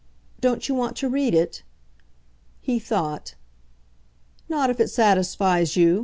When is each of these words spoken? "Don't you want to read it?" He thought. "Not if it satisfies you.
"Don't 0.39 0.67
you 0.67 0.73
want 0.73 0.97
to 0.97 1.07
read 1.09 1.35
it?" 1.35 1.61
He 2.59 2.79
thought. 2.79 3.35
"Not 4.49 4.71
if 4.71 4.79
it 4.79 4.87
satisfies 4.89 5.75
you. 5.77 5.99